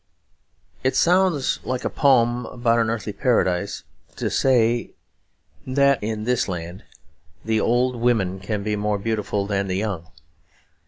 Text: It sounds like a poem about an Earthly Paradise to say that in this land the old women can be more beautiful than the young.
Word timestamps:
It 0.83 0.95
sounds 0.95 1.59
like 1.63 1.85
a 1.85 1.89
poem 1.91 2.47
about 2.47 2.79
an 2.79 2.89
Earthly 2.89 3.13
Paradise 3.13 3.83
to 4.15 4.31
say 4.31 4.95
that 5.67 6.01
in 6.01 6.23
this 6.23 6.47
land 6.47 6.83
the 7.45 7.61
old 7.61 7.95
women 7.97 8.39
can 8.39 8.63
be 8.63 8.75
more 8.75 8.97
beautiful 8.97 9.45
than 9.45 9.67
the 9.67 9.77
young. 9.77 10.07